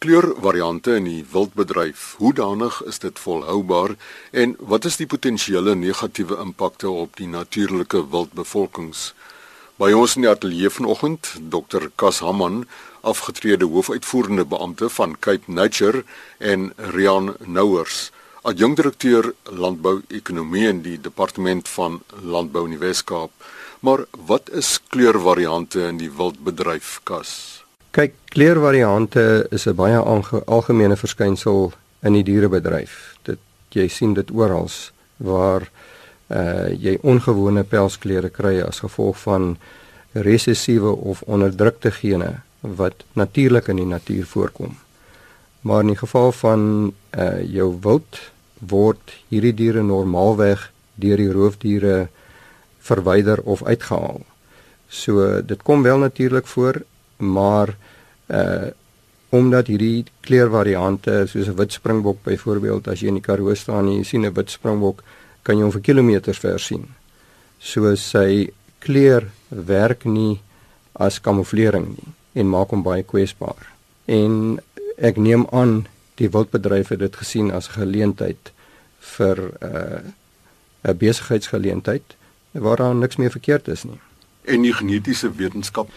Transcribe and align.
kleurvariante 0.00 0.94
in 0.96 1.04
die 1.04 1.24
wildbedryf. 1.32 2.14
Hoe 2.18 2.32
danig 2.32 2.78
is 2.88 2.98
dit 3.02 3.18
volhoubaar 3.20 3.96
en 4.32 4.54
wat 4.72 4.86
is 4.88 4.96
die 4.96 5.06
potensiële 5.06 5.74
negatiewe 5.76 6.38
impakte 6.40 6.88
op 6.88 7.18
die 7.20 7.28
natuurlike 7.28 8.00
wildbevolkings? 8.14 9.10
By 9.76 9.90
ons 9.92 10.16
in 10.16 10.24
die 10.24 10.30
ateljee 10.32 10.72
vanoggend, 10.72 11.34
Dr. 11.52 11.90
Kas 12.00 12.22
Hamman, 12.24 12.64
afgetrede 13.04 13.68
hoofuitvoerende 13.68 14.48
beampte 14.48 14.88
van 14.96 15.18
Cape 15.20 15.52
Nature 15.52 16.04
en 16.38 16.72
Rian 16.96 17.34
Nouers, 17.44 18.08
adjunkdirekteur 18.48 19.34
landbou-ekonomie 19.52 20.68
in 20.68 20.84
die 20.84 20.96
departement 20.96 21.68
van 21.76 22.00
landbou 22.24 22.64
in 22.70 22.78
die 22.78 22.84
Wes-Kaap. 22.88 23.32
Maar 23.84 24.08
wat 24.16 24.48
is 24.48 24.78
kleurvariante 24.88 25.84
in 25.92 26.00
die 26.00 26.12
wildbedryf, 26.12 27.00
Kas? 27.04 27.60
Kyk, 27.90 28.12
kleurvariante 28.30 29.46
is 29.50 29.66
'n 29.66 29.74
baie 29.74 29.98
algemene 30.46 30.96
verskynsel 30.96 31.72
in 32.02 32.12
die 32.12 32.22
dierebedryf. 32.22 33.16
Dit 33.22 33.38
jy 33.70 33.88
sien 33.88 34.14
dit 34.14 34.30
oral 34.30 34.68
waar 35.16 35.70
uh 36.28 36.68
jy 36.70 36.98
ongewone 37.02 37.64
pelskleure 37.64 38.30
kry 38.30 38.60
as 38.60 38.78
gevolg 38.78 39.18
van 39.18 39.56
resessiewe 40.12 40.90
of 40.90 41.22
onderdrukte 41.22 41.90
gene 41.90 42.42
wat 42.60 43.04
natuurlik 43.12 43.68
in 43.68 43.76
die 43.76 43.86
natuur 43.86 44.26
voorkom. 44.26 44.78
Maar 45.60 45.80
in 45.80 45.86
die 45.86 45.98
geval 45.98 46.32
van 46.32 46.92
uh 47.10 47.42
jou 47.42 47.78
wild 47.82 48.20
word 48.58 49.16
hierdie 49.28 49.54
diere 49.54 49.82
normaalweg 49.82 50.70
deur 50.94 51.16
die 51.16 51.32
roofdiere 51.32 52.08
verwyder 52.78 53.40
of 53.42 53.64
uitgehaal. 53.64 54.22
So 54.88 55.42
dit 55.42 55.62
kom 55.62 55.82
wel 55.82 55.98
natuurlik 55.98 56.46
voor, 56.46 56.82
maar 57.20 57.76
uh 58.28 58.70
omdat 59.30 59.68
hierdie 59.70 60.04
kleurvariante 60.26 61.24
soos 61.30 61.46
'n 61.46 61.54
wit 61.54 61.72
springbok 61.72 62.18
byvoorbeeld 62.22 62.88
as 62.88 63.00
jy 63.00 63.06
in 63.08 63.20
die 63.20 63.22
Karoo 63.22 63.54
staan 63.54 63.86
en 63.86 63.98
jy 63.98 64.02
sien 64.02 64.26
'n 64.26 64.34
wit 64.34 64.50
springbok, 64.50 65.02
kan 65.42 65.56
jy 65.56 65.62
hom 65.62 65.72
vir 65.72 65.80
kilometers 65.80 66.38
ver 66.38 66.58
sien. 66.58 66.88
So 67.58 67.94
sy 67.94 68.50
kleur 68.78 69.30
werk 69.48 70.04
nie 70.04 70.40
as 70.92 71.20
kamouflering 71.20 71.88
nie 71.88 72.12
en 72.34 72.48
maak 72.48 72.70
hom 72.70 72.82
baie 72.82 73.02
kwesbaar. 73.02 73.70
En 74.06 74.60
ek 74.98 75.16
neem 75.16 75.46
aan 75.52 75.86
die 76.20 76.28
wildbedryf 76.28 76.88
het 76.88 76.98
dit 76.98 77.16
gesien 77.16 77.50
as 77.50 77.68
'n 77.68 77.80
geleentheid 77.80 78.52
vir 78.98 79.38
uh 79.62 80.02
'n 80.82 80.96
besigheidsgeleentheid 80.96 82.16
waar 82.52 82.76
daar 82.76 82.94
niks 82.94 83.16
meer 83.16 83.30
verkeerd 83.30 83.68
is 83.68 83.84
nie. 83.84 84.00
En 84.44 84.62
die 84.62 84.72
genetiese 84.72 85.34
wetenskap 85.34 85.90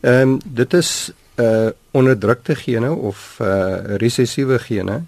Ehm 0.00 0.28
um, 0.28 0.38
dit 0.44 0.72
is 0.74 1.12
uh 1.36 1.68
onderdrukte 1.90 2.54
gene 2.54 2.90
of 2.92 3.36
uh 3.40 3.96
resessiewe 4.00 4.58
gene 4.58 5.02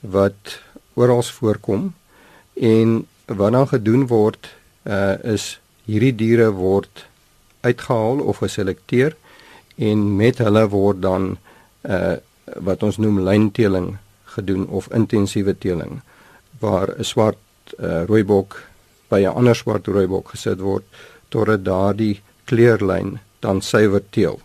wat 0.00 0.60
oral 0.94 1.22
voorkom 1.22 1.94
en 2.54 3.06
wat 3.26 3.52
dan 3.52 3.68
gedoen 3.68 4.06
word 4.06 4.48
uh 4.82 5.16
is 5.22 5.60
hierdie 5.84 6.14
diere 6.14 6.50
word 6.50 7.06
uitgehaal 7.60 8.20
of 8.20 8.44
geselekteer 8.44 9.16
en 9.76 10.16
met 10.16 10.38
hulle 10.38 10.68
word 10.68 11.00
dan 11.00 11.36
uh 11.88 12.16
wat 12.60 12.82
ons 12.82 13.00
noem 13.00 13.24
lynteeling 13.24 13.96
gedoen 14.36 14.66
of 14.68 14.92
intensiewe 14.92 15.58
teeling 15.58 16.00
waar 16.60 16.92
'n 16.98 17.04
swart 17.04 17.38
uh, 17.78 18.04
rooibok 18.04 18.60
by 19.08 19.20
'n 19.24 19.36
ander 19.40 19.56
swart 19.56 19.86
rooibok 19.86 20.28
gesit 20.36 20.60
word 20.60 20.84
totdat 21.28 21.64
daardie 21.64 22.20
kleurlyn 22.44 23.18
dan 23.44 23.60
suiwer 23.62 24.02
teel. 24.10 24.40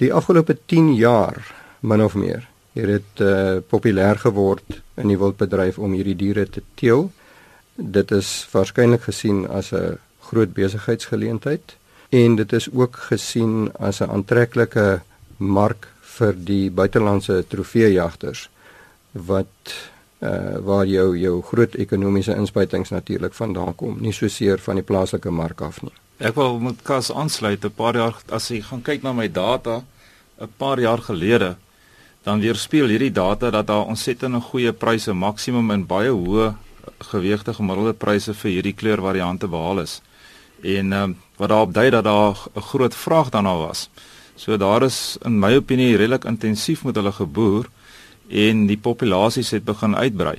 Die 0.00 0.12
afgelope 0.14 0.56
10 0.70 0.94
jaar 0.94 1.42
min 1.80 2.02
of 2.04 2.14
meer 2.14 2.46
het 2.78 2.86
dit 2.86 3.22
uh, 3.26 3.58
populêr 3.66 4.18
geword 4.22 4.78
in 5.00 5.10
die 5.10 5.18
wildbedryf 5.18 5.78
om 5.78 5.96
hierdie 5.96 6.16
diere 6.16 6.46
te 6.46 6.62
teel. 6.78 7.08
Dit 7.74 8.12
is 8.14 8.30
waarskynlik 8.52 9.08
gesien 9.08 9.46
as 9.48 9.72
'n 9.72 9.98
groot 10.30 10.52
besigheidsgeleentheid 10.54 11.76
en 12.10 12.36
dit 12.36 12.52
is 12.52 12.68
ook 12.72 12.96
gesien 13.10 13.72
as 13.78 14.00
'n 14.00 14.10
aantreklike 14.10 15.00
mark 15.36 15.88
vir 16.16 16.34
die 16.34 16.70
buitelandse 16.70 17.44
trofeejagters 17.48 18.48
wat 19.12 19.74
uh 20.20 20.58
waar 20.68 20.86
jou 20.86 21.16
jou 21.18 21.42
groot 21.42 21.74
ekonomiese 21.74 22.34
inspuitings 22.36 22.90
natuurlik 22.90 23.34
vandaan 23.34 23.74
kom, 23.74 23.96
nie 24.00 24.12
so 24.12 24.28
seer 24.28 24.58
van 24.58 24.74
die 24.74 24.84
plaaslike 24.84 25.30
mark 25.30 25.60
af 25.60 25.82
nie. 25.82 25.96
Ek 26.20 26.34
wil 26.36 26.58
met 26.60 26.82
Kas 26.84 27.08
aansluit 27.08 27.64
'n 27.64 27.72
paar 27.72 27.96
jaar 27.96 28.16
as 28.28 28.48
jy 28.52 28.60
gaan 28.60 28.82
kyk 28.82 29.02
na 29.02 29.12
my 29.12 29.28
data 29.28 29.84
'n 30.38 30.52
paar 30.58 30.78
jaar 30.78 31.00
gelede 31.00 31.56
dan 32.24 32.40
weerspieël 32.40 32.92
hierdie 32.92 33.12
data 33.12 33.50
dat 33.50 33.66
daar 33.66 33.86
ontsettend 33.86 34.42
goeie 34.42 34.72
pryse 34.72 35.12
maksimum 35.12 35.70
en 35.70 35.86
baie 35.86 36.10
hoë 36.10 36.54
gewegte 36.98 37.54
gemiddelde 37.54 37.92
pryse 37.92 38.34
vir 38.34 38.50
hierdie 38.50 38.74
kleurvariante 38.74 39.48
behaal 39.48 39.80
is. 39.80 40.02
En 40.62 40.92
ehm 40.92 41.02
um, 41.02 41.16
wat 41.36 41.48
daarop 41.48 41.72
dui 41.72 41.90
dat 41.90 42.04
daar 42.04 42.36
'n 42.54 42.60
groot 42.60 42.94
vraag 42.94 43.30
daarna 43.30 43.56
was. 43.56 43.88
So 44.36 44.56
daar 44.56 44.82
is 44.82 45.16
in 45.24 45.38
my 45.38 45.56
opinie 45.56 45.96
redelik 45.96 46.24
intensief 46.24 46.84
met 46.84 46.96
hulle 46.96 47.12
geboer 47.12 47.64
en 48.28 48.66
die 48.66 48.78
populasies 48.78 49.50
het 49.50 49.64
begin 49.64 49.96
uitbrei. 49.96 50.38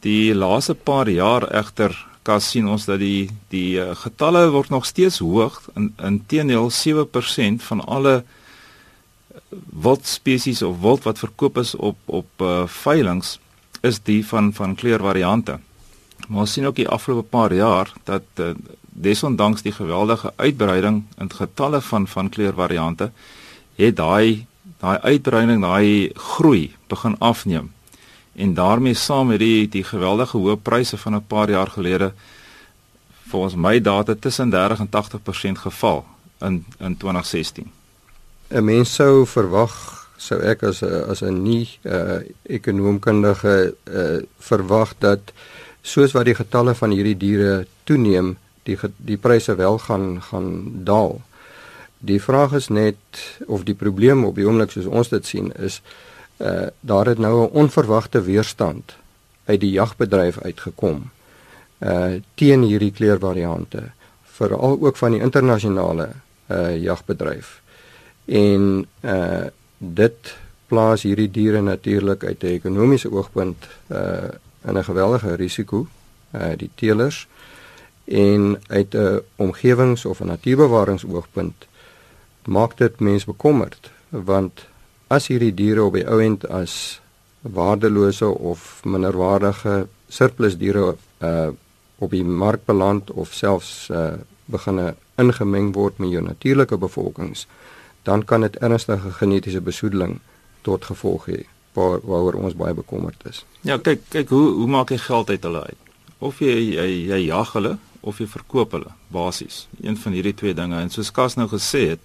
Die 0.00 0.34
laaste 0.34 0.74
paar 0.74 1.08
jaar 1.08 1.48
egter 1.50 2.06
kas 2.28 2.50
sien 2.52 2.68
ons 2.68 2.84
dat 2.88 3.00
die 3.00 3.28
die 3.52 3.78
uh, 3.80 3.94
getalle 3.96 4.48
word 4.52 4.72
nog 4.74 4.86
steeds 4.88 5.20
hoog 5.24 5.60
in 5.78 5.92
inteendeel 6.10 6.68
7% 6.74 7.64
van 7.68 7.84
alle 7.96 8.14
eh, 8.18 9.40
wild 9.86 10.06
spesies 10.06 10.62
of 10.66 10.80
wild 10.84 11.06
wat 11.08 11.22
verkoop 11.24 11.60
is 11.64 11.72
op 11.74 11.96
op 12.20 12.44
uh, 12.44 12.66
veilinge 12.82 13.38
is 13.88 14.02
die 14.02 14.20
van 14.26 14.52
van 14.52 14.74
kleurvariante. 14.74 15.58
Maar 16.26 16.44
ons 16.44 16.52
sien 16.52 16.66
ook 16.66 16.76
die 16.76 16.88
afgelope 16.88 17.30
paar 17.30 17.54
jaar 17.54 17.92
dat 18.04 18.42
uh, 18.42 18.50
desondanks 18.82 19.62
die 19.62 19.72
geweldige 19.72 20.32
uitbreiding 20.36 21.04
in 21.22 21.32
getalle 21.32 21.80
van 21.80 22.06
van 22.06 22.28
kleurvariante 22.28 23.12
het 23.78 23.96
daai 23.96 24.46
daai 24.78 24.98
uitbreiding, 24.98 25.62
daai 25.62 26.10
groei 26.14 26.74
begin 26.90 27.16
afneem 27.18 27.72
en 28.38 28.54
daarmee 28.54 28.94
saam 28.94 29.26
met 29.26 29.38
die 29.38 29.68
die 29.68 29.84
geweldige 29.84 30.38
hoë 30.38 30.56
pryse 30.62 30.96
van 30.96 31.14
'n 31.14 31.26
paar 31.26 31.50
jaar 31.50 31.70
gelede 31.76 32.12
volgens 33.28 33.54
my 33.54 33.80
data 33.80 34.14
tussen 34.20 34.50
30 34.50 34.78
en 34.78 34.88
80% 34.88 35.58
geval 35.58 36.04
in 36.40 36.64
in 36.78 36.96
2016. 36.96 37.70
'n 38.48 38.64
Mens 38.64 38.94
sou 38.94 39.26
verwag 39.26 39.72
sou 40.16 40.40
ek 40.40 40.62
as 40.62 40.82
'n 40.82 41.10
as 41.10 41.22
'n 41.22 41.42
nie 41.42 41.78
uh, 41.82 42.20
ekonoomkundige 42.42 43.74
uh, 43.84 44.22
verwag 44.38 44.94
dat 44.98 45.20
soos 45.82 46.12
wat 46.12 46.24
die 46.24 46.34
getalle 46.34 46.74
van 46.74 46.90
hierdie 46.90 47.16
diere 47.16 47.66
toeneem, 47.84 48.36
die 48.62 48.78
die 48.96 49.16
pryse 49.16 49.54
wel 49.54 49.78
gaan 49.78 50.22
gaan 50.22 50.70
daal. 50.84 51.20
Die 51.98 52.22
vraag 52.22 52.52
is 52.52 52.68
net 52.68 52.96
of 53.46 53.62
die 53.62 53.74
probleem 53.74 54.24
op 54.24 54.34
die 54.34 54.46
oomblik 54.46 54.70
soos 54.70 54.86
ons 54.86 55.08
dit 55.08 55.26
sien 55.26 55.52
is 55.56 55.82
uh 55.82 56.07
daar 56.80 57.06
het 57.06 57.18
nou 57.18 57.42
'n 57.42 57.50
onverwagte 57.52 58.22
weerstand 58.22 58.96
uit 59.44 59.60
die 59.60 59.70
jagbedryf 59.70 60.38
uitgekom 60.38 61.10
uh 61.78 62.18
teen 62.34 62.62
hierdie 62.62 62.92
kleurvariante 62.92 63.82
veral 64.22 64.78
ook 64.80 64.96
van 64.96 65.14
die 65.14 65.20
internasionale 65.20 66.08
uh 66.50 66.76
jagbedryf. 66.76 67.60
En 68.24 68.86
uh 69.00 69.46
dit 69.78 70.36
plaas 70.66 71.02
hierdie 71.06 71.30
diere 71.30 71.62
natuurlik 71.62 72.24
uit 72.24 72.42
'n 72.42 72.46
ekonomiese 72.58 73.10
oogpunt 73.12 73.68
uh 73.88 74.30
in 74.66 74.78
'n 74.78 74.84
geweldige 74.84 75.34
risiko 75.34 75.86
uh 76.34 76.52
die 76.56 76.70
teelers 76.74 77.26
en 78.04 78.60
uit 78.66 78.94
'n 78.94 79.20
omgewings- 79.36 80.04
of 80.04 80.20
'n 80.20 80.26
natuurbewaringsoogpunt 80.26 81.66
maak 82.44 82.76
dit 82.76 83.00
mense 83.00 83.26
bekommerd 83.26 83.90
want 84.08 84.66
as 85.08 85.28
hierdie 85.28 85.54
diere 85.54 85.84
op 85.88 85.96
die 85.96 86.06
ou 86.06 86.20
end 86.22 86.46
as 86.46 87.00
waardelose 87.40 88.28
of 88.28 88.80
minderwaardige 88.84 89.86
surplus 90.08 90.58
diere 90.58 90.94
uh 91.20 91.48
op 91.98 92.12
die 92.14 92.22
mark 92.22 92.62
beland 92.66 93.10
of 93.10 93.32
selfs 93.34 93.88
uh 93.90 94.12
beginne 94.46 94.94
ingemeng 95.18 95.72
word 95.74 95.98
met 95.98 96.12
jou 96.14 96.22
natuurlike 96.22 96.76
bevolkings 96.78 97.46
dan 98.02 98.24
kan 98.24 98.40
dit 98.40 98.56
ernstige 98.56 99.10
genetiese 99.12 99.60
besoedeling 99.60 100.20
tot 100.62 100.84
gevolg 100.84 101.26
hê 101.26 101.40
waar 101.72 102.00
waaroor 102.02 102.38
ons 102.42 102.56
baie 102.58 102.74
bekommerd 102.74 103.26
is. 103.30 103.44
Ja, 103.60 103.78
kyk 103.78 104.06
kyk 104.14 104.32
hoe 104.34 104.46
hoe 104.60 104.68
maak 104.70 104.90
jy 104.90 104.98
geld 105.02 105.30
uit 105.30 105.44
hulle 105.46 105.62
uit? 105.66 105.92
Of 106.18 106.40
jy 106.42 106.54
jy, 106.54 106.88
jy 107.10 107.20
jag 107.26 107.52
hulle 107.54 107.76
of 108.00 108.18
jy 108.18 108.26
verkoop 108.30 108.74
hulle 108.78 108.94
basies. 109.14 109.66
Een 109.82 109.96
van 109.96 110.16
hierdie 110.16 110.34
twee 110.34 110.54
dinge 110.54 110.80
en 110.80 110.90
soos 110.90 111.12
Kas 111.14 111.36
nou 111.38 111.48
gesê 111.50 111.84
het, 111.94 112.00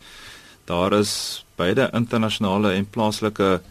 daar 0.70 0.94
is 1.00 1.43
beide 1.56 1.90
internasionale 1.94 2.74
en 2.74 2.90
plaaslike 2.90 3.62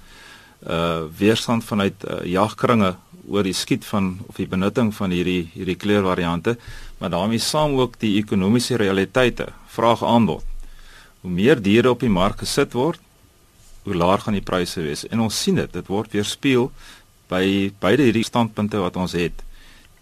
uh 0.62 1.02
weerstand 1.18 1.64
vanuit 1.64 2.04
uh, 2.06 2.20
jagkringe 2.24 2.94
oor 3.26 3.42
die 3.42 3.54
skiet 3.54 3.84
van 3.84 4.18
of 4.28 4.36
die 4.38 4.46
benutting 4.46 4.92
van 4.94 5.10
hierdie 5.10 5.50
hierdie 5.54 5.78
kleurvariante, 5.78 6.56
maar 6.98 7.10
daarmee 7.10 7.42
saam 7.42 7.74
ook 7.78 7.98
die 7.98 8.16
ekonomiese 8.20 8.76
realiteite, 8.76 9.48
vraag 9.66 10.04
aanbod. 10.04 10.44
Hoe 11.22 11.30
meer 11.30 11.62
diere 11.62 11.90
op 11.90 12.00
die 12.02 12.10
mark 12.10 12.42
gesit 12.42 12.74
word, 12.74 13.00
hoe 13.82 13.94
laag 13.94 14.22
gaan 14.24 14.38
die 14.38 14.46
pryse 14.46 14.82
wees? 14.82 15.06
En 15.10 15.20
ons 15.20 15.42
sien 15.42 15.58
dit, 15.58 15.72
dit 15.72 15.86
word 15.90 16.14
weerspieël 16.14 16.70
by 17.30 17.72
beide 17.82 18.06
hierdie 18.06 18.26
standpunte 18.26 18.78
wat 18.82 18.96
ons 18.96 19.14
het. 19.18 19.42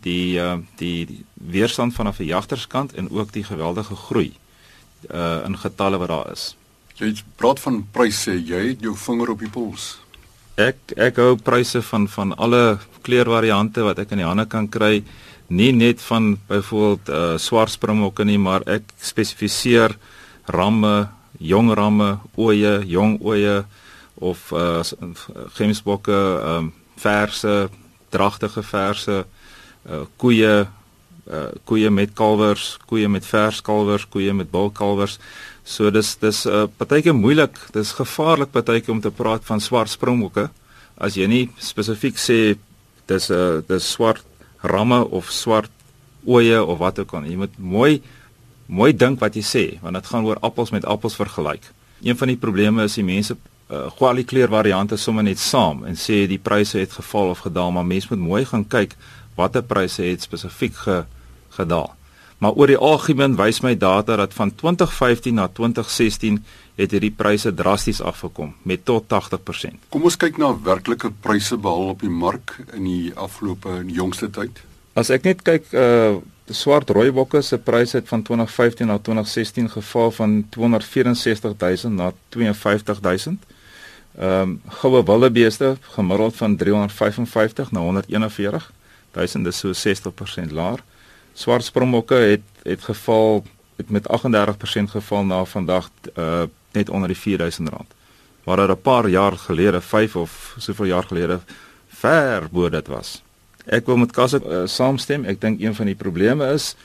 Die 0.05 0.37
uh 0.41 0.59
die, 0.81 1.07
die 1.07 1.25
weerstand 1.35 1.95
van 1.95 2.09
'n 2.09 2.17
verjagterskant 2.17 2.95
en 2.95 3.11
ook 3.11 3.33
die 3.33 3.45
geweldige 3.45 3.97
groei 3.97 4.33
uh 5.11 5.45
in 5.45 5.57
getalle 5.57 5.99
wat 5.99 6.09
daar 6.09 6.33
is. 6.33 6.55
Jy 7.01 7.15
praat 7.41 7.61
van 7.65 7.81
pryse, 7.95 8.35
jy 8.35 8.61
het 8.75 8.83
jou 8.85 8.93
vinger 8.93 9.31
op 9.33 9.41
die 9.41 9.49
pols. 9.49 9.95
Ek 10.61 10.93
ek 11.01 11.17
hou 11.23 11.33
pryse 11.41 11.81
van 11.89 12.05
van 12.13 12.35
alle 12.37 12.79
kleurvariante 13.07 13.85
wat 13.87 14.03
ek 14.03 14.13
in 14.13 14.21
die 14.21 14.29
hande 14.29 14.45
kan 14.51 14.69
kry, 14.69 15.01
nie 15.49 15.71
net 15.73 16.03
van 16.05 16.35
byvoorbeeld 16.51 17.09
uh 17.09 17.39
swart 17.41 17.73
springbokke 17.73 18.27
nie, 18.29 18.37
maar 18.39 18.67
ek 18.69 18.93
spesifiseer 19.01 19.97
ramme, 20.53 21.09
jong 21.41 21.73
ramme, 21.73 22.19
oeye, 22.37 22.83
jong 22.85 23.17
oeye 23.25 23.63
of 24.21 24.51
uh 24.53 24.85
gemsbokke, 25.57 26.21
ehm 26.21 26.69
um, 26.69 26.73
verse, 27.01 27.71
dragtige 28.13 28.63
verse, 28.63 29.25
uh 29.89 30.05
koeie, 30.21 30.69
uh 31.31 31.49
koeie 31.65 31.91
met 31.91 32.15
kalwers, 32.15 32.79
koeie 32.87 33.09
met 33.09 33.27
vers 33.27 33.61
kalwers, 33.63 34.07
koeie 34.09 34.33
met 34.35 34.51
bul 34.51 34.71
kalwers. 34.71 35.19
So 35.65 35.91
dis 35.91 36.17
dis 36.19 36.47
'n 36.47 36.51
uh, 36.51 36.67
partyke 36.77 37.13
moeilik, 37.13 37.59
dis 37.73 37.93
gevaarlik 37.93 38.51
partyke 38.51 38.91
om 38.91 39.01
te 39.01 39.11
praat 39.11 39.45
van 39.45 39.61
swart 39.61 39.91
springbokke 39.91 40.51
as 40.97 41.17
jy 41.17 41.27
nie 41.27 41.45
spesifiek 41.59 42.17
sê 42.19 42.57
dis 43.07 43.31
'n 43.31 43.35
uh, 43.35 43.63
dis 43.69 43.91
swart 43.91 44.25
ramme 44.63 45.05
of 45.11 45.31
swart 45.31 45.71
oeye 46.27 46.65
of 46.65 46.79
wat 46.79 46.99
ook 46.99 47.15
al. 47.15 47.25
Jy 47.25 47.37
moet 47.37 47.59
mooi 47.59 48.03
mooi 48.67 48.93
dink 48.93 49.21
wat 49.21 49.35
jy 49.35 49.43
sê 49.43 49.65
want 49.83 49.95
dit 49.95 50.07
gaan 50.07 50.25
oor 50.25 50.39
appels 50.41 50.71
met 50.71 50.85
appels 50.85 51.17
vergelyk. 51.17 51.63
Een 52.03 52.17
van 52.17 52.29
die 52.29 52.37
probleme 52.37 52.85
is 52.85 52.95
die 52.95 53.05
mense 53.05 53.37
uh, 53.71 53.91
gooi 53.97 54.09
al 54.11 54.21
die 54.21 54.29
kleurvariante 54.33 54.97
sommer 54.97 55.25
net 55.25 55.39
saam 55.39 55.85
en 55.85 55.97
sê 55.97 56.27
die 56.27 56.39
pryse 56.39 56.79
het 56.79 56.93
geval 56.93 57.31
of 57.31 57.39
gedaal, 57.47 57.71
maar 57.71 57.87
mense 57.87 58.09
moet 58.11 58.29
mooi 58.29 58.45
gaan 58.45 58.67
kyk 58.67 58.97
watter 59.35 59.63
pryse 59.63 60.03
het 60.03 60.23
spesifiek 60.23 60.77
ge, 60.77 61.05
gedaal. 61.61 61.93
Maar 62.41 62.57
oor 62.57 62.71
die 62.73 62.79
algemeen 62.81 63.37
wys 63.37 63.61
my 63.61 63.75
data 63.77 64.17
dat 64.17 64.35
van 64.35 64.55
2015 64.55 65.35
na 65.37 65.49
2016 65.49 66.41
het 66.81 66.95
hierdie 66.97 67.13
pryse 67.13 67.53
drasties 67.55 68.01
afgekom 68.01 68.55
met 68.63 68.85
tot 68.89 69.05
80%. 69.13 69.77
Kom 69.93 70.09
ons 70.09 70.17
kyk 70.17 70.41
na 70.41 70.55
werklike 70.65 71.13
pryse 71.21 71.59
behaal 71.61 71.93
op 71.95 72.01
die 72.01 72.13
mark 72.13 72.57
in 72.73 72.87
die 72.89 73.13
afgelope 73.15 73.83
jongste 73.93 74.31
tyd. 74.33 74.63
As 74.97 75.13
ek 75.13 75.29
net 75.29 75.45
kyk 75.47 75.73
uh 75.77 76.19
swart 76.51 76.89
rooibokke 76.91 77.45
se 77.47 77.61
pryse 77.63 77.95
het 77.95 78.09
van 78.11 78.25
2015 78.27 78.89
na 78.91 78.97
2016 78.99 79.69
geval 79.71 80.11
van 80.11 80.33
264000 80.51 81.95
na 81.95 82.11
52000. 82.35 83.45
Ehm 84.19 84.41
um, 84.41 84.63
goue 84.81 85.03
wildebeeste 85.05 85.77
gemiddeld 85.95 86.37
van 86.37 86.57
355 86.57 87.71
na 87.71 87.81
141000, 87.81 89.45
dis 89.45 89.59
so 89.59 89.71
60% 89.73 90.53
laer. 90.53 90.83
Swart 91.35 91.65
springbokke 91.65 92.15
het 92.15 92.47
het 92.63 92.83
geval 92.85 93.45
het 93.77 93.91
met 93.91 94.07
38% 94.09 94.91
geval 94.91 95.25
na 95.25 95.45
vandag 95.45 95.91
uh 96.17 96.43
net 96.73 96.91
onder 96.91 97.09
die 97.09 97.17
4000 97.17 97.69
rand. 97.69 97.91
Waar 98.45 98.57
dit 98.57 98.69
'n 98.69 98.81
paar 98.83 99.09
jaar 99.09 99.37
gelede, 99.37 99.81
5 99.81 100.17
of 100.17 100.55
soveel 100.59 100.85
jaar 100.85 101.03
gelede 101.03 101.41
ver 101.89 102.49
bo 102.51 102.69
dit 102.69 102.87
was. 102.87 103.23
Ek 103.67 103.87
wil 103.87 103.97
met 103.97 104.13
Kasse 104.13 104.41
uh, 104.47 104.63
saamstem. 104.65 105.25
Ek 105.25 105.41
dink 105.41 105.61
een 105.61 105.75
van 105.75 105.87
die 105.87 105.95
probleme 105.95 106.53
is 106.53 106.77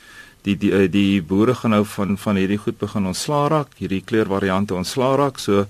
die 0.42 0.56
die 0.56 0.70
uh, 0.70 0.90
die 0.90 1.22
boere 1.22 1.54
gaan 1.54 1.70
nou 1.70 1.84
van 1.84 2.18
van 2.18 2.36
hierdie 2.36 2.60
goed 2.60 2.78
begin 2.78 3.06
ontslaa 3.06 3.48
raak, 3.48 3.72
hierdie 3.80 4.02
kleurvariante 4.04 4.74
ontslaa 4.74 5.16
raak. 5.16 5.38
So 5.38 5.66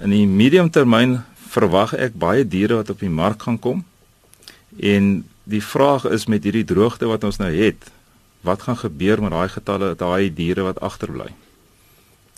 in 0.00 0.10
die 0.10 0.26
medium 0.26 0.70
termyn 0.70 1.22
verwag 1.48 1.94
ek 1.94 2.18
baie 2.18 2.44
diere 2.44 2.74
wat 2.82 2.90
op 2.90 3.00
die 3.00 3.12
mark 3.12 3.42
gaan 3.42 3.58
kom. 3.58 3.84
En 4.80 5.24
die 5.46 5.62
vraag 5.62 6.04
is 6.10 6.26
met 6.26 6.44
hierdie 6.44 6.66
droogte 6.66 7.06
wat 7.06 7.24
ons 7.24 7.38
nou 7.38 7.50
het, 7.54 7.90
wat 8.46 8.66
gaan 8.66 8.78
gebeur 8.78 9.22
met 9.22 9.34
daai 9.34 9.48
getalle 9.54 9.94
daai 9.98 10.30
diere 10.34 10.66
wat 10.66 10.80
agterbly? 10.82 11.30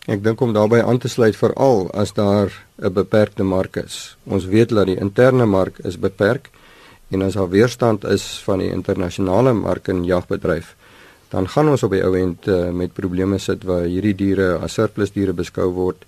Ek 0.09 0.23
dink 0.25 0.41
om 0.41 0.55
daarbey 0.57 0.81
aan 0.81 1.01
te 1.01 1.09
sluit 1.13 1.37
veral 1.37 1.89
as 1.93 2.15
daar 2.17 2.53
'n 2.81 2.93
beperkte 2.93 3.45
mark 3.45 3.77
is. 3.77 4.17
Ons 4.25 4.45
weet 4.45 4.69
dat 4.69 4.87
die 4.87 5.01
interne 5.01 5.47
mark 5.47 5.79
is 5.85 5.99
beperk 5.99 6.51
en 7.11 7.23
as 7.23 7.35
daar 7.35 7.49
weerstand 7.49 8.05
is 8.05 8.41
van 8.45 8.59
die 8.59 8.71
internasionale 8.71 9.53
mark 9.53 9.89
in 9.89 10.05
jagbedryf, 10.05 10.77
dan 11.29 11.49
gaan 11.49 11.69
ons 11.69 11.83
op 11.83 11.91
die 11.91 12.05
ou 12.05 12.17
end 12.17 12.47
uh, 12.49 12.71
met 12.71 12.93
probleme 12.93 13.39
sit 13.39 13.65
waar 13.65 13.85
hierdie 13.85 14.15
diere 14.15 14.59
as 14.59 14.73
surplus 14.73 15.13
diere 15.13 15.33
beskou 15.33 15.73
word 15.73 16.05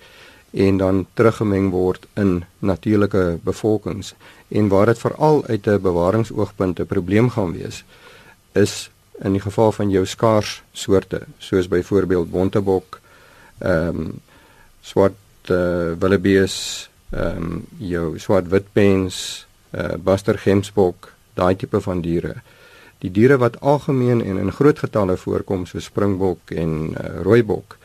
en 0.51 0.77
dan 0.77 1.07
teruggemeng 1.15 1.71
word 1.71 2.07
in 2.15 2.45
natuurlike 2.59 3.39
bevolkings 3.43 4.15
en 4.49 4.69
waar 4.69 4.87
dit 4.87 4.99
veral 4.99 5.45
uit 5.47 5.67
'n 5.67 5.81
bewaringsoogpunt 5.81 6.81
'n 6.81 6.87
probleem 6.87 7.31
gaan 7.31 7.53
wees 7.53 7.85
is 8.53 8.91
in 9.23 9.33
die 9.33 9.41
geval 9.41 9.73
van 9.73 9.91
jou 9.91 10.07
skaars 10.07 10.63
soorte 10.73 11.23
soos 11.39 11.69
byvoorbeeld 11.69 12.31
bontebok 12.31 13.01
ehm 13.59 13.89
um, 13.89 14.21
swart 14.81 15.51
uh, 15.51 15.93
wildebees 15.99 16.89
ehm 17.11 17.37
um, 17.37 17.67
jou 17.77 18.19
swart 18.19 18.49
witpens 18.49 19.47
uh 19.71 19.95
Buster 20.03 20.39
Gemsbok, 20.39 21.13
daai 21.35 21.57
tipe 21.57 21.81
van 21.81 22.01
diere. 22.03 22.35
Die 22.99 23.11
diere 23.11 23.37
wat 23.39 23.61
algemeen 23.61 24.23
en 24.25 24.39
in 24.39 24.53
groot 24.53 24.79
getalle 24.79 25.17
voorkom 25.17 25.67
so 25.67 25.81
springbok 25.81 26.51
en 26.51 26.73
uh, 26.91 27.21
rooibok, 27.23 27.77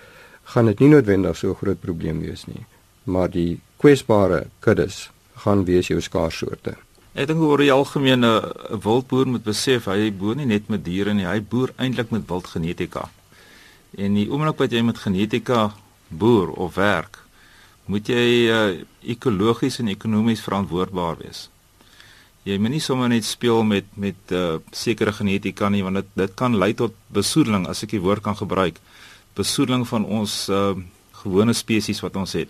gaan 0.54 0.70
dit 0.72 0.80
nie 0.80 0.90
noodwendig 0.90 1.38
so 1.38 1.50
'n 1.50 1.60
groot 1.62 1.80
probleem 1.80 2.20
wees 2.22 2.46
nie, 2.46 2.66
maar 3.04 3.30
die 3.30 3.60
kwesbare 3.78 4.48
kuddes 4.60 5.10
gaan 5.36 5.66
wees 5.66 5.88
jou 5.88 6.02
skaarssoorte. 6.02 6.76
Ek 7.14 7.28
dink 7.28 7.40
oor 7.40 7.58
die 7.58 7.72
algemeen 7.72 8.26
'n 8.26 8.52
wildboer 8.84 9.28
moet 9.28 9.44
besef 9.44 9.86
hy 9.86 10.12
boer 10.12 10.36
nie 10.36 10.46
net 10.46 10.70
met 10.70 10.84
diere 10.86 11.14
nie, 11.14 11.26
hy 11.26 11.42
boer 11.42 11.74
eintlik 11.78 12.12
met 12.12 12.28
wildgenetika. 12.28 13.10
En 13.98 14.14
die 14.14 14.30
oomblik 14.30 14.58
wat 14.58 14.72
jy 14.72 14.82
met 14.82 14.98
genetika 14.98 15.74
boer 16.08 16.50
of 16.50 16.76
werk, 16.76 17.18
moet 17.86 18.08
jy 18.08 18.50
uh, 18.50 18.82
ekologies 19.02 19.80
en 19.80 19.88
ekonomies 19.88 20.42
verantwoordbaar 20.42 21.18
wees 21.18 21.50
jy 22.46 22.60
moet 22.62 22.76
nie 22.76 22.84
sommer 22.84 23.10
net 23.10 23.26
speel 23.26 23.64
met 23.66 23.88
met 23.98 24.34
uh, 24.38 24.58
sekere 24.72 25.14
genetika 25.18 25.70
nie 25.74 25.82
want 25.86 26.02
dit 26.02 26.12
dit 26.22 26.36
kan 26.38 26.58
lei 26.62 26.74
tot 26.78 26.94
besoedeling 27.14 27.66
as 27.72 27.82
ek 27.86 27.96
die 27.98 28.04
woord 28.04 28.22
kan 28.26 28.38
gebruik 28.38 28.78
besoedeling 29.36 29.88
van 29.88 30.06
ons 30.06 30.50
uh, 30.50 30.74
gewone 31.24 31.54
spesies 31.54 32.02
wat 32.06 32.16
ons 32.16 32.36
het 32.38 32.50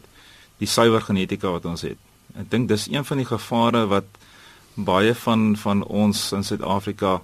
die 0.62 0.70
suiwer 0.70 1.02
genetika 1.02 1.52
wat 1.52 1.66
ons 1.66 1.86
het 1.88 2.00
ek 2.40 2.50
dink 2.52 2.70
dis 2.70 2.88
een 2.92 3.06
van 3.08 3.22
die 3.22 3.30
gevare 3.30 3.86
wat 3.92 4.08
baie 4.76 5.16
van 5.16 5.56
van 5.56 5.84
ons 5.84 6.32
in 6.36 6.44
Suid-Afrika 6.44 7.22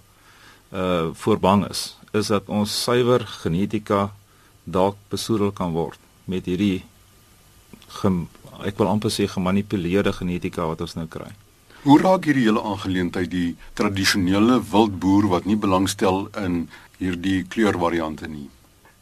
uh 0.71 1.11
voorbang 1.23 1.67
is 1.69 1.97
is 2.13 2.27
dat 2.27 2.47
ons 2.47 2.71
suiwer 2.83 3.25
genetika 3.43 4.11
dalk 4.63 4.97
besoedel 5.09 5.51
kan 5.51 5.71
word 5.71 5.99
met 6.25 6.45
hierdie 6.45 6.83
gem, 8.01 8.25
ek 8.67 8.77
wil 8.79 8.91
amper 8.91 9.11
sê 9.13 9.27
gemanipuleerde 9.31 10.13
genetika 10.15 10.67
wat 10.69 10.83
ons 10.85 10.95
nou 10.97 11.07
kry. 11.11 11.29
Hoe 11.81 11.97
raak 12.01 12.27
hierdie 12.29 12.45
hele 12.45 12.61
aangeleentheid 12.61 13.31
die 13.31 13.55
tradisionele 13.77 14.59
wildboer 14.71 15.29
wat 15.31 15.47
nie 15.49 15.57
belangstel 15.57 16.27
in 16.43 16.67
hierdie 16.99 17.41
kleurvariante 17.49 18.29
nie? 18.29 18.47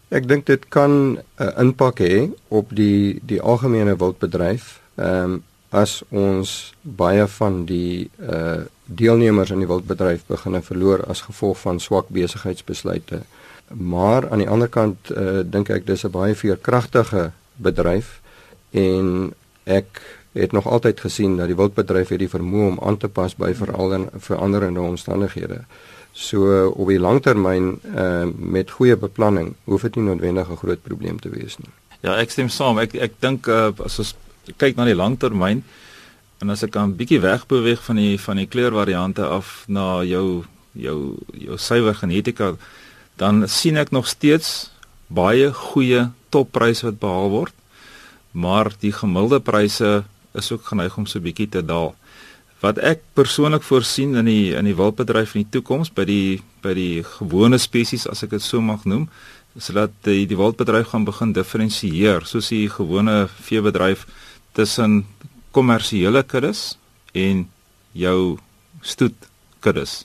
Ek 0.09 0.25
dink 0.27 0.45
dit 0.45 0.63
kan 0.73 0.91
'n 0.91 1.19
uh, 1.37 1.59
impak 1.61 1.99
hê 1.99 2.29
op 2.47 2.73
die 2.73 3.19
die 3.21 3.41
algemene 3.41 3.95
wildbedryf. 3.95 4.79
Ehm 4.95 5.23
um, 5.23 5.43
as 5.69 6.01
ons 6.09 6.73
baie 6.81 7.27
van 7.27 7.65
die 7.65 8.09
uh 8.17 8.65
deelnemers 8.89 9.51
in 9.53 9.61
die 9.61 9.69
wildbedryf 9.69 10.23
begine 10.25 10.61
verloor 10.65 11.03
as 11.05 11.21
gevolg 11.21 11.59
van 11.61 11.79
swak 11.79 12.07
besigheidsbesluite. 12.09 13.21
Maar 13.73 14.29
aan 14.29 14.41
die 14.41 14.49
ander 14.49 14.67
kant 14.67 15.11
uh 15.13 15.41
dink 15.45 15.69
ek 15.69 15.85
dis 15.85 16.03
'n 16.05 16.11
baie 16.11 16.35
veerkragtige 16.35 17.31
bedryf 17.55 18.21
en 18.71 19.33
ek 19.63 20.01
het 20.31 20.51
nog 20.51 20.67
altyd 20.67 20.99
gesien 20.99 21.37
dat 21.37 21.47
die 21.47 21.55
wildbedryf 21.55 22.09
hierdie 22.09 22.29
vermoë 22.29 22.67
om 22.67 22.79
aan 22.81 22.97
te 22.97 23.07
pas 23.07 23.35
by 23.35 23.53
veranderende 23.53 24.81
omstandighede. 24.81 25.65
So 26.19 26.67
op 26.69 26.89
die 26.91 26.99
langtermyn 26.99 27.77
uh, 27.95 28.27
met 28.27 28.73
goeie 28.75 28.97
beplanning 28.99 29.53
hoef 29.69 29.85
dit 29.88 29.95
nie 29.95 30.07
noodwendig 30.09 30.49
'n 30.51 30.59
groot 30.59 30.81
probleem 30.83 31.19
te 31.19 31.29
wees 31.31 31.57
nie. 31.57 31.71
Ja, 32.03 32.15
ek 32.19 32.31
stem 32.31 32.49
saam. 32.49 32.79
Ek 32.79 32.95
ek 32.95 33.19
dink 33.19 33.47
uh, 33.47 33.71
as 33.83 33.99
ons 33.99 34.15
kyk 34.57 34.75
na 34.75 34.85
die 34.85 34.97
langtermyn 34.97 35.63
en 36.41 36.49
as 36.49 36.63
ek 36.63 36.71
kan 36.75 36.95
bietjie 36.95 37.21
wegbeweeg 37.23 37.79
van 37.83 37.95
die 37.95 38.17
van 38.19 38.38
die 38.38 38.47
kleurvariante 38.47 39.23
af 39.23 39.63
na 39.67 40.03
jou 40.03 40.43
jou 40.73 41.17
jou 41.33 41.57
suiwer 41.57 41.95
genetika 41.95 42.55
dan 43.17 43.47
sien 43.47 43.77
ek 43.77 43.91
nog 43.91 44.07
steeds 44.07 44.71
baie 45.07 45.51
goeie 45.53 46.09
toppryse 46.29 46.85
wat 46.85 46.99
behaal 46.99 47.29
word 47.29 47.53
maar 48.31 48.71
die 48.79 48.93
gemiddelde 48.93 49.39
pryse 49.39 50.03
is 50.31 50.51
ook 50.51 50.65
geneig 50.65 50.97
om 50.97 51.05
so 51.05 51.19
bietjie 51.19 51.49
te 51.49 51.65
daal. 51.65 51.95
Wat 52.59 52.79
ek 52.83 53.05
persoonlik 53.15 53.63
voorsien 53.63 54.17
in 54.19 54.27
die 54.27 54.51
in 54.57 54.67
die 54.67 54.75
wildbedryf 54.75 55.35
in 55.35 55.45
die 55.45 55.53
toekoms 55.53 55.93
by 55.95 56.03
die 56.07 56.41
by 56.63 56.73
die 56.75 57.03
gewone 57.07 57.57
spesies 57.57 58.03
as 58.11 58.25
ek 58.25 58.35
dit 58.35 58.43
so 58.43 58.59
mag 58.59 58.83
noem, 58.83 59.07
is 59.55 59.71
dat 59.75 59.93
die 60.03 60.25
die 60.27 60.37
wildbedryf 60.39 60.91
gaan 60.91 61.07
begin 61.07 61.31
diferensieer 61.33 62.27
soos 62.27 62.51
die 62.51 62.67
gewone 62.69 63.29
veebedryf 63.47 64.03
tussen 64.59 65.05
kommersiële 65.55 66.23
kuddes 66.27 66.75
en 67.15 67.47
jou 67.95 68.37
stoet 68.83 69.29
kuddes. 69.63 70.03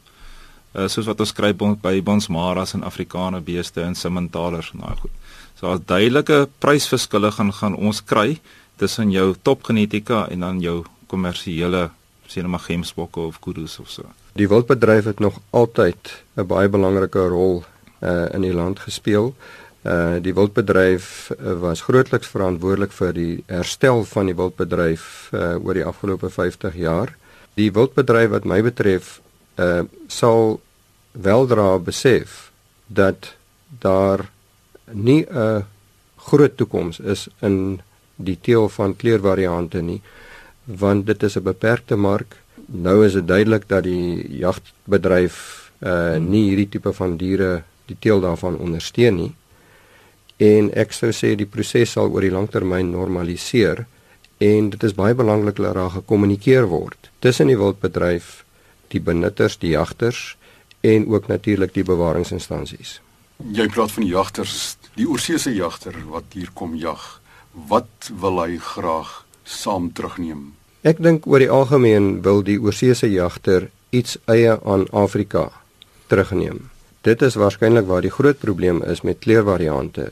Uh 0.74 0.86
soos 0.86 1.10
wat 1.10 1.20
ons 1.20 1.34
kry 1.34 1.50
by 1.58 1.98
Bonsmaras 2.06 2.74
en 2.78 2.86
Afrikaner 2.86 3.42
beeste 3.42 3.82
en 3.82 3.98
Simmentalers 3.98 4.70
en 4.74 4.86
daai 4.86 4.96
goed. 5.02 5.12
So 5.58 5.74
as 5.74 5.82
duidelike 5.86 6.46
prysverskille 6.62 7.34
gaan 7.34 7.52
gaan 7.52 7.74
ons 7.74 8.00
kry 8.02 8.38
tussen 8.78 9.10
jou 9.10 9.34
topgenetika 9.42 10.28
en 10.30 10.40
dan 10.46 10.62
jou 10.62 10.84
kommersiële 11.10 11.90
sien 12.26 12.42
nou 12.42 12.54
maar 12.54 12.66
gemsbokke 12.66 13.20
of 13.20 13.38
kuddes 13.40 13.78
of 13.78 13.90
so. 13.90 14.08
Die 14.34 14.48
wildbedryf 14.48 15.04
het 15.04 15.18
nog 15.18 15.40
altyd 15.50 16.22
'n 16.36 16.46
baie 16.46 16.68
belangrike 16.68 17.28
rol 17.28 17.64
uh 18.02 18.34
in 18.34 18.40
die 18.40 18.54
land 18.54 18.78
gespeel. 18.78 19.34
Uh 19.82 20.16
die 20.20 20.34
wildbedryf 20.34 21.30
uh, 21.30 21.52
was 21.60 21.80
grootliks 21.80 22.26
verantwoordelik 22.26 22.92
vir 22.92 23.12
die 23.12 23.44
herstel 23.46 24.04
van 24.04 24.26
die 24.26 24.34
wildbedryf 24.34 25.30
uh 25.32 25.56
oor 25.64 25.74
die 25.74 25.84
afgelope 25.84 26.30
50 26.30 26.74
jaar. 26.74 27.16
Die 27.54 27.70
wildbedryf 27.72 28.30
wat 28.30 28.44
my 28.44 28.62
betref 28.62 29.20
uh 29.56 29.82
sal 30.06 30.60
weldra 31.12 31.78
besef 31.78 32.50
dat 32.86 33.34
daar 33.80 34.30
nie 34.90 35.26
'n 35.30 35.64
groot 36.16 36.56
toekoms 36.56 37.00
is 37.00 37.28
in 37.40 37.80
die 38.16 38.38
teel 38.40 38.68
van 38.68 38.96
kleurvariante 38.96 39.80
nie 39.82 40.00
want 40.64 41.06
dit 41.06 41.22
is 41.22 41.36
'n 41.36 41.42
beperkte 41.42 41.96
mark. 41.96 42.36
Nou 42.66 43.04
is 43.04 43.12
dit 43.12 43.28
duidelik 43.28 43.68
dat 43.68 43.82
die 43.82 44.38
jagbedryf 44.38 45.70
uh 45.80 46.16
nie 46.16 46.48
hierdie 46.48 46.68
tipe 46.68 46.92
van 46.92 47.16
diere 47.16 47.62
die 47.86 47.96
teel 47.98 48.20
daarvan 48.20 48.56
ondersteun 48.56 49.16
nie 49.16 49.34
en 50.36 50.70
ek 50.74 50.92
sou 50.92 51.12
sê 51.14 51.34
die 51.38 51.46
proses 51.46 51.94
sal 51.94 52.10
oor 52.10 52.24
die 52.24 52.32
langtermyn 52.34 52.90
normaliseer 52.90 53.84
en 54.42 54.70
dit 54.70 54.82
is 54.82 54.96
baie 54.96 55.14
belangrik 55.14 55.56
dat 55.56 55.74
daar 55.78 55.90
gekommunikeer 55.90 56.66
word 56.66 57.10
tussen 57.20 57.48
die 57.48 57.58
wildbedryf, 57.58 58.44
die 58.90 59.00
benutters, 59.00 59.56
die 59.58 59.74
jagters 59.74 60.36
en 60.82 61.06
ook 61.08 61.28
natuurlik 61.28 61.72
die 61.74 61.86
bewaringsinstansies. 61.86 63.00
Jy 63.38 63.68
praat 63.72 63.92
van 63.94 64.04
die 64.04 64.12
jagters, 64.12 64.76
die 64.98 65.08
oorseese 65.08 65.54
jagter 65.54 65.96
wat 66.10 66.34
hier 66.34 66.50
kom 66.54 66.74
jag. 66.76 67.20
Wat 67.54 68.10
wil 68.20 68.42
hy 68.42 68.58
graag 68.58 69.23
saam 69.44 69.92
terugneem? 69.92 70.52
Ek 70.82 71.00
dink 71.00 71.26
oor 71.26 71.40
die 71.40 71.50
algemeen 71.50 72.22
wil 72.22 72.42
die 72.44 72.58
oorseese 72.60 73.08
jagter 73.08 73.70
iets 73.90 74.18
eie 74.26 74.58
aan 74.64 74.88
Afrika 74.92 75.50
terugneem. 76.08 76.68
Dit 77.04 77.22
is 77.22 77.36
waarskynlik 77.36 77.86
waar 77.86 78.02
die 78.04 78.12
groot 78.12 78.38
probleem 78.40 78.82
is 78.82 79.04
met 79.04 79.22
kleurvariante 79.24 80.10